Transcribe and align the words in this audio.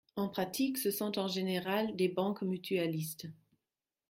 En 0.15 0.27
pratique, 0.27 0.79
ce 0.79 0.89
sont 0.89 1.19
en 1.19 1.27
général 1.27 1.95
des 1.95 2.07
banques 2.07 2.41
mutualistes. 2.41 3.27